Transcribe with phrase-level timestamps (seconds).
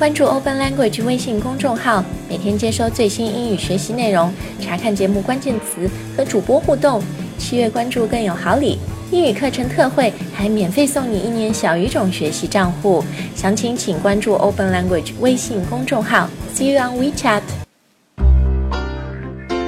[0.00, 7.02] 关注 Open Language 微信公众号，每天接收最新英语学习内容，查看节目关键词和主播互动。
[7.36, 8.78] 七月关注更有好礼，
[9.10, 13.04] 英语课程特惠，还免费送你一年小语种学习账户。
[13.34, 16.30] 详情请关注 Open Language 微信公众号。
[16.54, 17.42] See you on WeChat。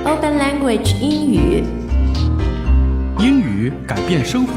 [0.07, 1.63] Open Language 英语，
[3.19, 4.55] 英语改变生活。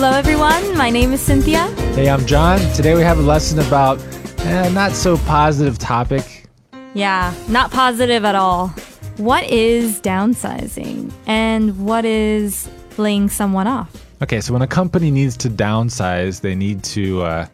[0.00, 0.78] Hello, everyone.
[0.78, 1.66] My name is Cynthia.
[1.96, 2.60] Hey, I'm John.
[2.76, 4.00] Today we have a lesson about
[4.44, 6.46] a not so positive topic.
[6.94, 8.68] Yeah, not positive at all.
[9.16, 13.90] What is downsizing and what is laying someone off?
[14.22, 17.46] Okay, so when a company needs to downsize, they need to, uh,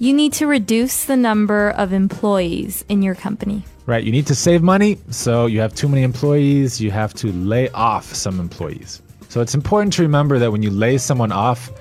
[0.00, 3.62] You need to reduce the number of employees in your company.
[3.86, 4.98] right, you need to save money.
[5.10, 9.00] So you have too many employees, you have to lay off some employees.
[9.34, 11.72] So it's important to remember that when you lay someone off,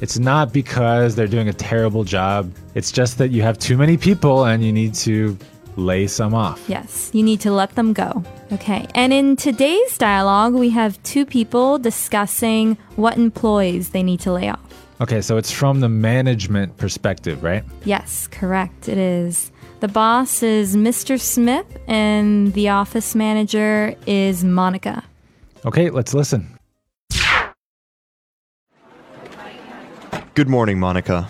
[0.00, 2.50] it's not because they're doing a terrible job.
[2.74, 5.36] It's just that you have too many people and you need to
[5.76, 6.64] lay some off.
[6.70, 8.24] Yes, you need to let them go.
[8.52, 14.32] Okay, and in today's dialogue, we have two people discussing what employees they need to
[14.32, 14.62] lay off.
[15.02, 17.62] Okay, so it's from the management perspective, right?
[17.84, 19.52] Yes, correct, it is.
[19.80, 21.20] The boss is Mr.
[21.20, 25.04] Smith, and the office manager is Monica.
[25.66, 26.58] Okay, let's listen.
[30.34, 31.28] Good morning, Monica.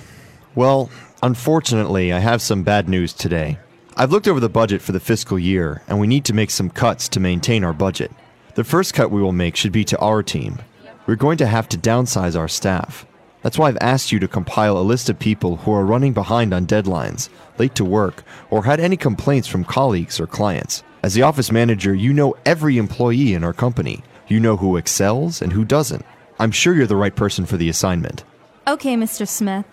[0.54, 0.88] Well,
[1.24, 3.58] unfortunately, I have some bad news today.
[3.96, 6.70] I've looked over the budget for the fiscal year, and we need to make some
[6.70, 8.12] cuts to maintain our budget.
[8.54, 10.60] The first cut we will make should be to our team.
[11.04, 13.04] We're going to have to downsize our staff.
[13.42, 16.54] That's why I've asked you to compile a list of people who are running behind
[16.54, 17.28] on deadlines,
[17.58, 20.84] late to work, or had any complaints from colleagues or clients.
[21.02, 24.04] As the office manager, you know every employee in our company.
[24.28, 26.06] You know who excels and who doesn't.
[26.38, 28.22] I'm sure you're the right person for the assignment.
[28.64, 29.26] Okay, Mr.
[29.26, 29.66] Smith.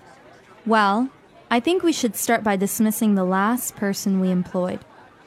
[0.66, 1.10] Well,
[1.52, 4.80] I think we should start by dismissing the last person we employed.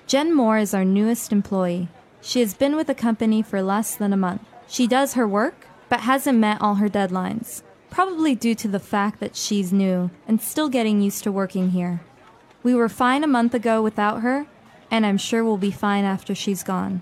[0.08, 1.88] Jen Moore is our newest employee.
[2.20, 4.42] She has been with the company for less than a month.
[4.66, 9.20] She does her work, but hasn't met all her deadlines, probably due to the fact
[9.20, 12.00] that she's new and still getting used to working here.
[12.64, 14.46] We were fine a month ago without her,
[14.90, 17.00] and I'm sure we'll be fine after she's gone.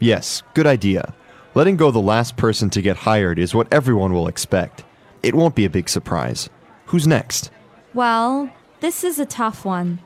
[0.00, 1.14] Yes, good idea.
[1.54, 4.84] Letting go the last person to get hired is what everyone will expect.
[5.22, 6.48] It won't be a big surprise.
[6.86, 7.50] Who's next?
[7.94, 10.00] Well, this is a tough one.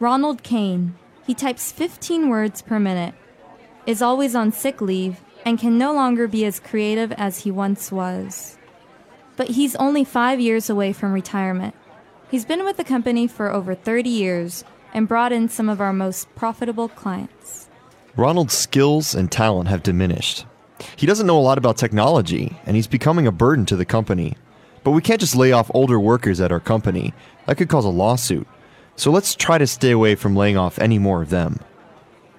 [0.00, 0.94] Ronald Kane.
[1.26, 3.14] He types 15 words per minute,
[3.86, 7.92] is always on sick leave, and can no longer be as creative as he once
[7.92, 8.56] was.
[9.36, 11.74] But he's only five years away from retirement.
[12.30, 15.92] He's been with the company for over 30 years and brought in some of our
[15.92, 17.68] most profitable clients.
[18.16, 20.44] Ronald's skills and talent have diminished.
[20.96, 24.36] He doesn't know a lot about technology, and he's becoming a burden to the company.
[24.84, 27.12] But we can't just lay off older workers at our company.
[27.46, 28.46] That could cause a lawsuit.
[28.96, 31.60] So let's try to stay away from laying off any more of them.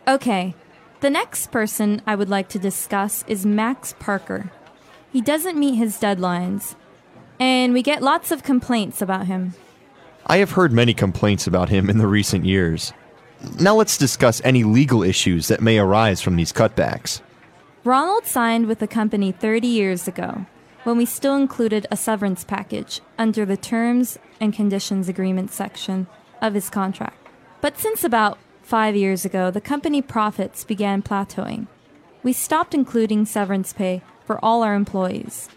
[0.08, 0.56] Okay,
[1.02, 4.52] the next person I would like to discuss is Max Parker.
[5.12, 6.76] He doesn't meet his deadlines,
[7.40, 9.54] and we get lots of complaints about him.
[10.26, 12.92] I have heard many complaints about him in the recent years.
[13.60, 17.22] Now let's discuss any legal issues that may arise from these cutbacks.
[17.86, 20.46] Ronald signed with the company 30 years ago,
[20.90, 26.08] when we still included a severance package under the Terms and Conditions Agreement section
[26.42, 27.28] of his contract.
[27.62, 31.68] But since about five years ago, the company profits began plateauing.
[32.24, 35.48] We stopped including severance pay for all our employees.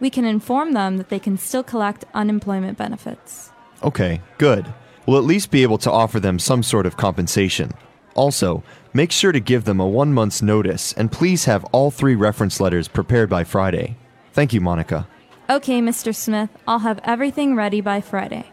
[0.00, 3.50] We can inform them that they can still collect unemployment benefits.
[3.82, 4.72] Okay, good.
[5.04, 7.72] We'll at least be able to offer them some sort of compensation.
[8.14, 8.64] Also,
[8.94, 12.58] make sure to give them a one month's notice and please have all three reference
[12.58, 13.98] letters prepared by Friday.
[14.36, 15.08] Thank you, Monica.
[15.48, 16.14] Okay, Mr.
[16.14, 18.44] Smith, I'll have everything ready by Friday.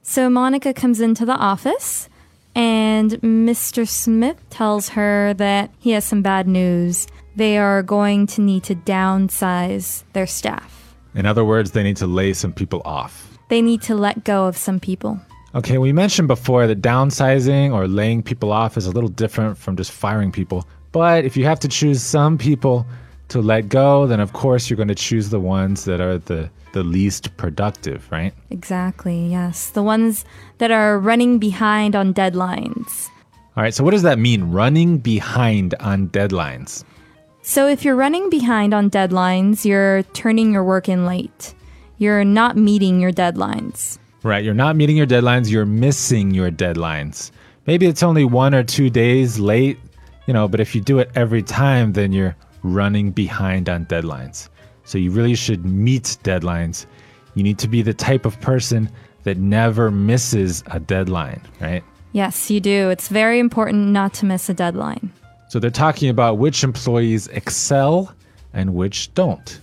[0.00, 2.08] So Monica comes into the office,
[2.54, 3.86] and Mr.
[3.86, 7.06] Smith tells her that he has some bad news.
[7.36, 10.94] They are going to need to downsize their staff.
[11.14, 13.36] In other words, they need to lay some people off.
[13.50, 15.20] They need to let go of some people.
[15.54, 19.76] Okay, we mentioned before that downsizing or laying people off is a little different from
[19.76, 20.66] just firing people.
[20.94, 22.86] But if you have to choose some people
[23.26, 26.48] to let go, then of course you're going to choose the ones that are the,
[26.72, 28.32] the least productive, right?
[28.50, 29.70] Exactly, yes.
[29.70, 30.24] The ones
[30.58, 33.08] that are running behind on deadlines.
[33.56, 36.84] All right, so what does that mean, running behind on deadlines?
[37.42, 41.54] So, if you're running behind on deadlines, you're turning your work in late.
[41.98, 43.98] You're not meeting your deadlines.
[44.22, 47.32] Right, you're not meeting your deadlines, you're missing your deadlines.
[47.66, 49.78] Maybe it's only one or two days late,
[50.26, 54.48] you know, but if you do it every time, then you're running behind on deadlines.
[54.84, 56.86] So you really should meet deadlines.
[57.34, 58.90] You need to be the type of person
[59.24, 61.82] that never misses a deadline, right?
[62.12, 62.90] Yes, you do.
[62.90, 65.10] It's very important not to miss a deadline.
[65.48, 68.14] So they're talking about which employees excel
[68.52, 69.60] and which don't.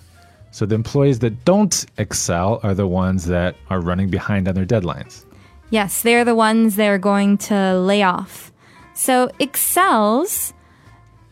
[0.52, 4.66] So the employees that don't excel are the ones that are running behind on their
[4.66, 5.26] deadlines.
[5.70, 8.51] Yes, they're the ones they're going to lay off.
[8.94, 10.54] So excels,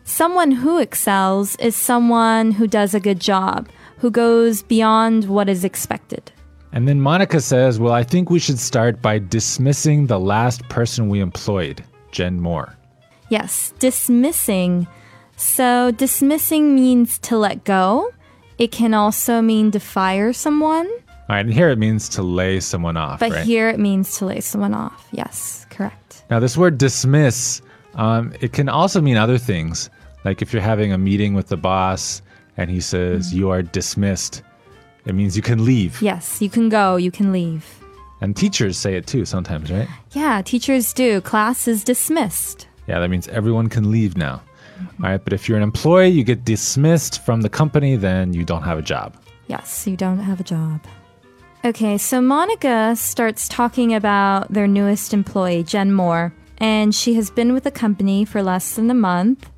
[0.03, 5.63] someone who excels is someone who does a good job, who goes beyond what is
[5.63, 6.31] expected.
[6.71, 11.09] And then Monica says, Well, I think we should start by dismissing the last person
[11.09, 12.75] we employed, Jen Moore.
[13.29, 14.87] Yes, dismissing.
[15.35, 18.11] So dismissing means to let go.
[18.57, 22.59] It can also mean to fire someone, All right, and here it means to lay
[22.59, 23.19] someone off.
[23.19, 23.45] but right?
[23.45, 25.07] here it means to lay someone off.
[25.11, 26.08] Yes, correct.
[26.29, 27.61] Now, this word dismiss,
[27.95, 29.89] um, it can also mean other things.
[30.25, 32.21] Like if you're having a meeting with the boss
[32.57, 34.43] and he says, You are dismissed,
[35.05, 36.01] it means you can leave.
[36.01, 37.65] Yes, you can go, you can leave.
[38.21, 39.87] And teachers say it too sometimes, right?
[40.11, 41.21] Yeah, teachers do.
[41.21, 42.67] Class is dismissed.
[42.87, 44.41] Yeah, that means everyone can leave now.
[45.03, 48.43] All right, but if you're an employee, you get dismissed from the company, then you
[48.45, 49.15] don't have a job.
[49.47, 50.81] Yes, you don't have a job.
[51.65, 57.51] Okay, so Monica starts talking about their newest employee, Jen Moore, and she has been
[57.51, 59.49] with the company for less than a month.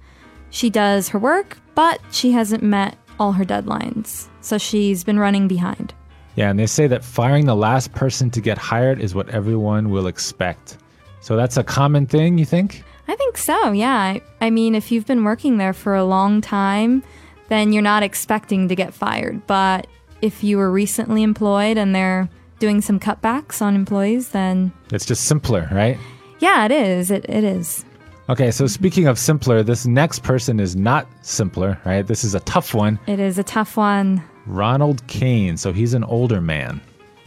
[0.49, 5.47] She does her work, but she hasn't met all her deadlines, so she's been running
[5.47, 5.93] behind.
[6.35, 9.91] Yeah, and they say that firing the last person to get hired is what everyone
[9.91, 10.79] will expect.
[11.19, 12.83] So that's a common thing, you think?
[13.07, 13.95] I think so, yeah.
[13.95, 17.03] I, I mean, if you've been working there for a long time,
[17.49, 19.45] then you're not expecting to get fired.
[19.45, 19.85] But
[20.21, 22.29] if you were recently employed and they're
[22.59, 25.97] doing some cutbacks on employees, then It's just simpler, right?
[26.39, 27.11] yeah, it is.
[27.11, 27.85] It, it is.
[28.29, 32.05] Okay, so speaking of simpler, this next person is not simpler, right?
[32.07, 32.97] This is a tough one.
[33.07, 34.23] It is a tough one.
[34.45, 35.57] Ronald Kane.
[35.57, 36.79] So he's an older man.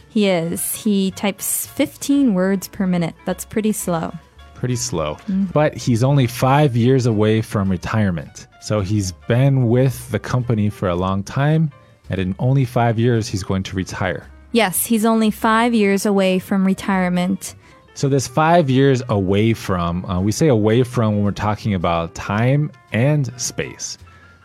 [0.09, 0.73] He is.
[0.73, 3.13] He types 15 words per minute.
[3.25, 4.13] That's pretty slow.
[4.53, 5.15] Pretty slow.
[5.15, 5.45] Mm-hmm.
[5.45, 8.47] But he's only five years away from retirement.
[8.61, 11.69] So he's been with the company for a long time.
[12.09, 14.27] And in only five years, he's going to retire.
[14.51, 17.55] Yes, he's only five years away from retirement.
[17.93, 22.13] So this five years away from, uh, we say away from when we're talking about
[22.15, 23.97] time and space.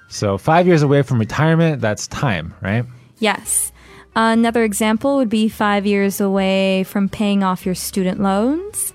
[0.08, 2.84] So five years away from retirement, that's time, right?
[3.18, 3.72] Yes.
[4.16, 8.92] Another example would be five years away from paying off your student loans.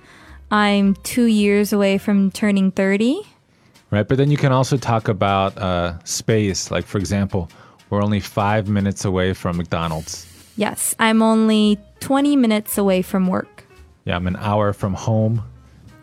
[0.51, 3.21] I'm two years away from turning 30.
[3.91, 6.71] Right, but then you can also talk about uh, space.
[6.71, 7.50] Like, for example,
[7.95, 10.27] we're only five minutes away from McDonald's.
[10.57, 13.65] Yes, I'm only 20 minutes away from work.
[14.06, 15.42] Yeah, I'm an hour from home,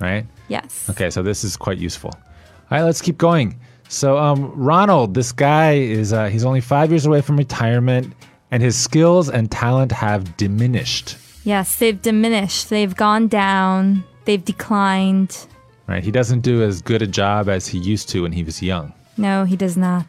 [0.01, 0.27] right?
[0.49, 0.89] Yes.
[0.91, 2.11] Okay, so this is quite useful.
[2.15, 3.59] All right, let's keep going.
[3.89, 8.13] So, um, Ronald, this guy is uh, he's only five years away from retirement,
[8.51, 11.17] and his skills and talent have diminished.
[11.45, 12.71] Yes, they've diminished.
[12.71, 14.05] They've gone down.
[14.25, 15.47] They've declined.
[15.87, 18.63] Right, he doesn't do as good a job as he used to when he was
[18.63, 18.95] young.
[19.19, 20.07] No, he does not.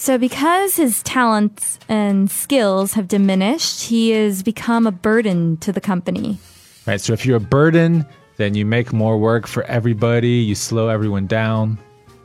[0.00, 5.80] So, because his talents and skills have diminished, he has become a burden to the
[5.80, 6.38] company.
[6.86, 8.06] Right, so if you're a burden,
[8.38, 10.30] then you make more work for everybody.
[10.30, 11.78] You slow everyone down.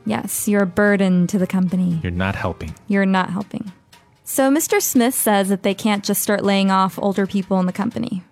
[0.06, 2.00] Yes, you're a burden to the company.
[2.02, 2.74] You're not helping.
[2.88, 3.74] You're not helping.
[4.24, 4.82] So, Mr.
[4.82, 8.24] Smith says that they can't just start laying off older people in the company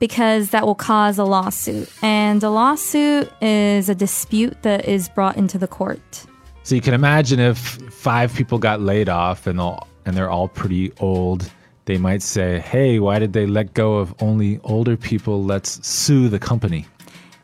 [0.00, 1.90] because that will cause a lawsuit.
[2.02, 6.26] And a lawsuit is a dispute that is brought into the court.
[6.64, 10.48] So you can imagine if five people got laid off and all and they're all
[10.48, 11.50] pretty old,
[11.84, 15.42] they might say, "Hey, why did they let go of only older people?
[15.42, 16.86] Let's sue the company."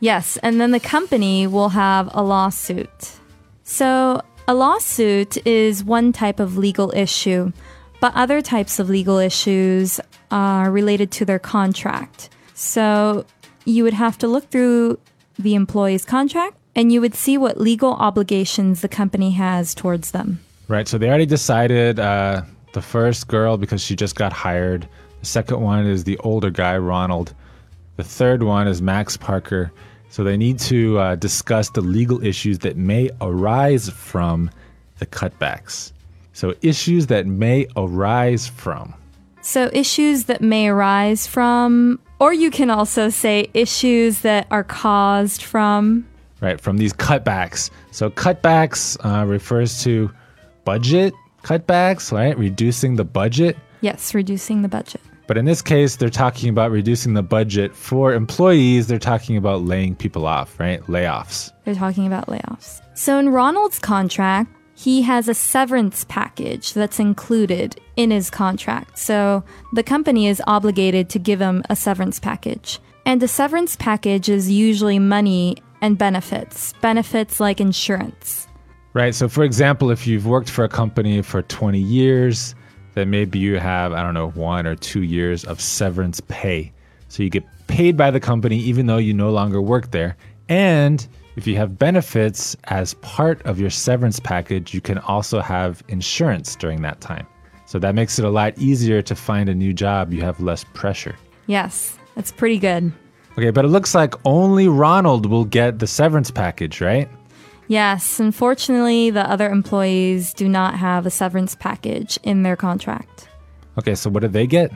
[0.01, 3.19] Yes, and then the company will have a lawsuit.
[3.65, 7.53] So, a lawsuit is one type of legal issue,
[8.01, 12.31] but other types of legal issues are related to their contract.
[12.55, 13.25] So,
[13.65, 15.01] you would have to look through
[15.39, 20.39] the employee's contract and you would see what legal obligations the company has towards them.
[20.69, 20.87] Right.
[20.87, 22.43] So they already decided uh,
[22.73, 24.89] the first girl because she just got hired.
[25.19, 27.35] The second one is the older guy, Ronald.
[27.97, 29.73] The third one is Max Parker.
[30.09, 34.49] So they need to uh, discuss the legal issues that may arise from
[35.01, 35.91] the cutbacks.
[36.33, 38.95] So issues that may arise from.
[39.41, 45.43] So, issues that may arise from, or you can also say issues that are caused
[45.43, 46.07] from.
[46.41, 47.71] Right, from these cutbacks.
[47.91, 50.11] So cutbacks uh, refers to
[50.65, 52.37] budget cutbacks, right?
[52.39, 53.57] Reducing the budget.
[53.81, 55.01] Yes, reducing the budget.
[55.27, 58.87] But in this case, they're talking about reducing the budget for employees.
[58.87, 60.83] They're talking about laying people off, right?
[60.85, 61.53] Layoffs.
[61.65, 62.81] They're talking about layoffs.
[62.95, 68.99] So in Ronald's contract, he has a severance package that's included in his contract.
[68.99, 72.79] So the company is obligated to give him a severance package.
[73.05, 78.47] And a severance package is usually money and benefits, benefits like insurance.
[78.95, 79.15] Right.
[79.15, 82.55] So, for example, if you've worked for a company for 20 years,
[82.95, 86.73] then maybe you have, I don't know, one or two years of severance pay.
[87.09, 90.17] So you get paid by the company even though you no longer work there.
[90.49, 91.07] And
[91.37, 96.57] if you have benefits as part of your severance package, you can also have insurance
[96.57, 97.27] during that time.
[97.67, 100.13] So that makes it a lot easier to find a new job.
[100.13, 101.17] You have less pressure.
[101.47, 102.93] Yes, that's pretty good.
[103.39, 107.09] Okay, but it looks like only Ronald will get the severance package, right?
[107.69, 113.29] Yes, unfortunately, the other employees do not have a severance package in their contract.
[113.79, 114.73] Okay, so what do they get?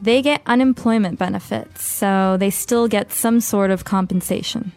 [0.00, 4.72] They get unemployment benefits, so they still get some sort of compensation.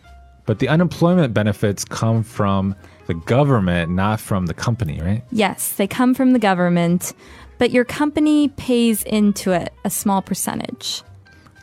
[0.45, 5.23] But the unemployment benefits come from the government, not from the company, right?
[5.31, 7.13] Yes, they come from the government,
[7.59, 11.01] but your company pays into it a small percentage.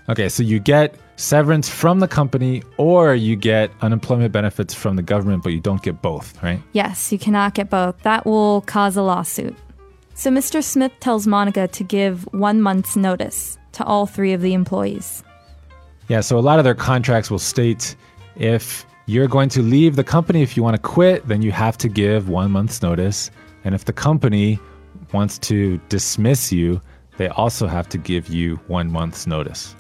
[0.09, 5.03] Okay, so you get severance from the company or you get unemployment benefits from the
[5.03, 6.62] government, but you don't get both, right?
[6.73, 8.00] Yes, you cannot get both.
[8.03, 9.55] That will cause a lawsuit.
[10.15, 10.65] So Mr.
[10.65, 15.23] Smith tells Monica to give one month's notice to all three of the employees.
[16.09, 17.95] Yeah, so a lot of their contracts will state
[18.37, 21.77] if you're going to leave the company, if you want to quit, then you have
[21.79, 23.31] to give one month's notice.
[23.65, 24.59] And if the company
[25.12, 26.81] wants to dismiss you,
[27.19, 29.75] they also have to give you one month's notice.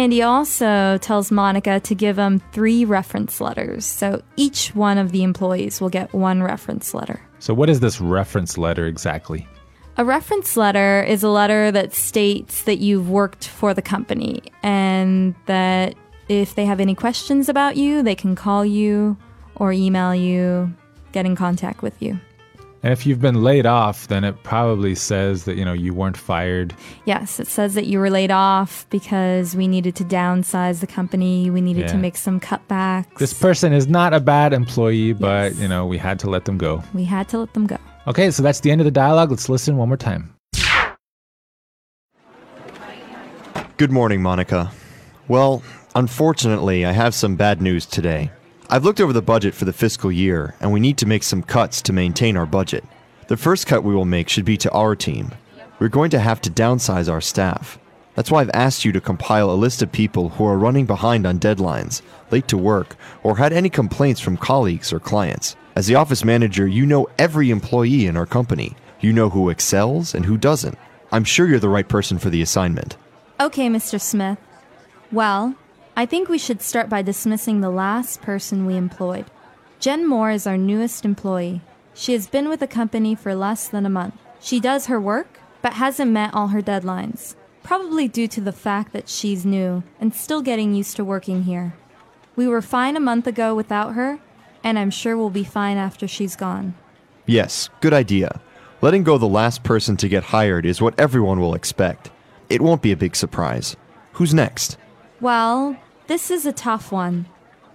[0.00, 3.84] And he also tells Monica to give him three reference letters.
[3.84, 7.20] So each one of the employees will get one reference letter.
[7.38, 9.46] So, what is this reference letter exactly?
[9.98, 15.34] A reference letter is a letter that states that you've worked for the company and
[15.44, 15.96] that
[16.28, 19.18] if they have any questions about you, they can call you
[19.56, 20.72] or email you,
[21.12, 22.18] get in contact with you.
[22.82, 26.16] And if you've been laid off, then it probably says that, you know, you weren't
[26.16, 26.74] fired.
[27.04, 31.50] Yes, it says that you were laid off because we needed to downsize the company.
[31.50, 33.18] We needed to make some cutbacks.
[33.18, 35.60] This person is not a bad employee, but, Yes.
[35.60, 36.82] you know, we had to let them go.
[36.94, 37.76] we had to let them go.
[38.06, 39.30] Okay, so that's the end of the dialogue.
[39.30, 40.34] Let's listen one more time.
[43.76, 44.70] Good morning, Monica.
[45.28, 45.62] Well,
[45.94, 48.30] unfortunately, I have some bad news today.
[48.72, 51.42] I've looked over the budget for the fiscal year, and we need to make some
[51.42, 52.84] cuts to maintain our budget.
[53.26, 55.32] The first cut we will make should be to our team.
[55.80, 57.80] We're going to have to downsize our staff.
[58.14, 61.26] That's why I've asked you to compile a list of people who are running behind
[61.26, 62.00] on deadlines,
[62.30, 65.56] late to work, or had any complaints from colleagues or clients.
[65.74, 68.76] As the office manager, you know every employee in our company.
[69.00, 70.78] You know who excels and who doesn't.
[71.10, 72.96] I'm sure you're the right person for the assignment.
[73.40, 74.00] Okay, Mr.
[74.00, 74.38] Smith.
[75.10, 75.56] Well,
[76.00, 79.26] I think we should start by dismissing the last person we employed.
[79.80, 81.60] Jen Moore is our newest employee.
[81.92, 84.14] She has been with the company for less than a month.
[84.40, 88.94] She does her work, but hasn't met all her deadlines, probably due to the fact
[88.94, 91.74] that she's new and still getting used to working here.
[92.34, 94.20] We were fine a month ago without her,
[94.64, 96.72] and I'm sure we'll be fine after she's gone.
[97.26, 98.40] Yes, good idea.
[98.80, 102.10] Letting go the last person to get hired is what everyone will expect.
[102.48, 103.76] It won't be a big surprise.
[104.12, 104.78] Who's next?
[105.20, 105.76] Well,
[106.10, 107.24] this is a tough one.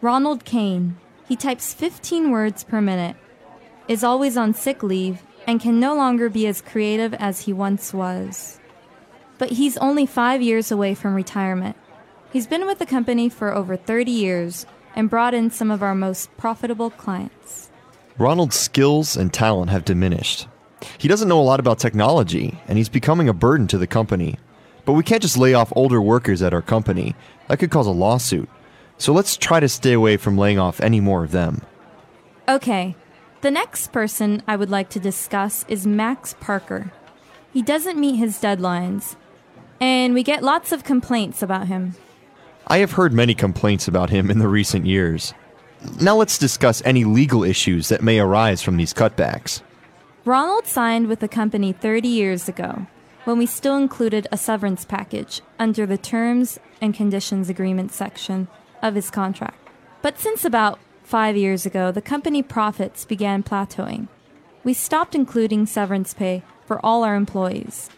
[0.01, 0.97] Ronald Kane.
[1.25, 3.15] He types 15 words per minute,
[3.87, 7.93] is always on sick leave, and can no longer be as creative as he once
[7.93, 8.59] was.
[9.37, 11.77] But he's only five years away from retirement.
[12.33, 14.65] He's been with the company for over 30 years
[14.97, 17.71] and brought in some of our most profitable clients.
[18.17, 20.45] Ronald's skills and talent have diminished.
[20.97, 24.35] He doesn't know a lot about technology, and he's becoming a burden to the company.
[24.85, 27.15] But we can't just lay off older workers at our company.
[27.47, 28.47] That could cause a lawsuit.
[28.97, 31.61] So let's try to stay away from laying off any more of them.
[32.47, 32.95] Okay,
[33.41, 36.91] the next person I would like to discuss is Max Parker.
[37.51, 39.15] He doesn't meet his deadlines,
[39.79, 41.95] and we get lots of complaints about him.
[42.67, 45.33] I have heard many complaints about him in the recent years.
[46.01, 49.61] Now let's discuss any legal issues that may arise from these cutbacks.
[50.23, 52.87] Ronald signed with the company 30 years ago,
[53.25, 58.47] when we still included a severance package under the Terms and Conditions Agreement section
[58.81, 59.57] of his contract.
[60.01, 64.07] But since about five years ago, the company profits began plateauing.
[64.63, 67.89] We stopped including severance pay for all our employees.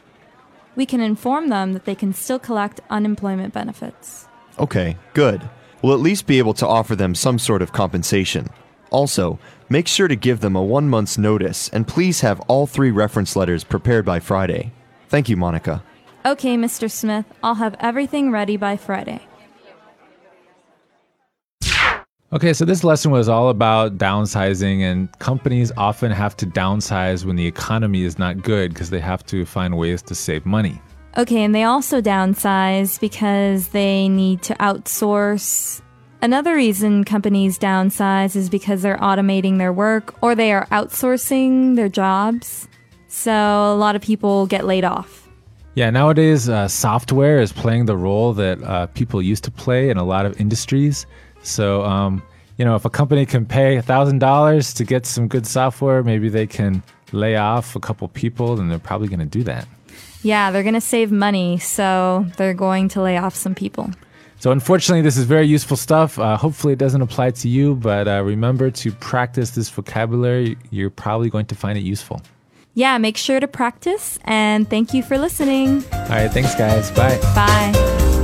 [0.76, 4.28] We can inform them that they can still collect unemployment benefits.
[4.60, 5.50] Okay, good.
[5.82, 8.48] We'll at least be able to offer them some sort of compensation.
[8.90, 12.92] Also, make sure to give them a one month's notice and please have all three
[12.92, 14.72] reference letters prepared by Friday.
[15.10, 15.84] Thank you, Monica.
[16.26, 16.92] Okay, Mr.
[16.92, 19.22] Smith, I'll have everything ready by Friday.
[22.34, 27.38] Okay, so this lesson was all about downsizing, and companies often have to downsize when
[27.38, 30.82] the economy is not good because they have to find ways to save money.
[31.18, 35.82] Okay, and they also downsize because they need to outsource.
[36.22, 41.90] Another reason companies downsize is because they're automating their work or they are outsourcing their
[41.90, 42.68] jobs.
[43.08, 45.28] So a lot of people get laid off.
[45.76, 49.98] Yeah, nowadays uh, software is playing the role that uh, people used to play in
[49.98, 51.06] a lot of industries.
[51.44, 52.24] So, um,
[52.58, 56.48] you know, if a company can pay $1,000 to get some good software, maybe they
[56.48, 59.68] can lay off a couple people, and they're probably going to do that.
[60.24, 63.92] Yeah, they're going to save money, so they're going to lay off some people.
[64.40, 66.18] So, unfortunately, this is very useful stuff.
[66.18, 70.58] Uh, hopefully, it doesn't apply to you, but uh, remember to practice this vocabulary.
[70.72, 72.22] You're probably going to find it useful.
[72.78, 75.84] Yeah, make sure to practice, and thank you for listening.
[75.92, 76.92] All right, thanks, guys.
[76.92, 77.18] Bye.
[77.34, 78.17] Bye.